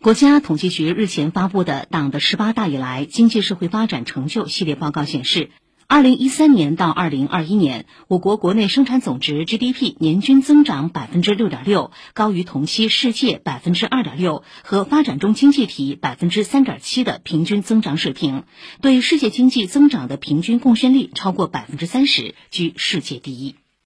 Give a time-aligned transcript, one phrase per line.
[0.00, 5.50] 国家统计局日前发布的党的十八大以来经济社会发展成就系列报告显示
[5.88, 18.44] 二零一三年到二零二一年我国国内生产总值 gdp 年均增长百分之六点六高于同期世界百分之二点六和发展中经济体百分之三点七的平均增长水平
[18.80, 23.56] 对世界经济增长的平均贡献率超过百分之三十居世界第一。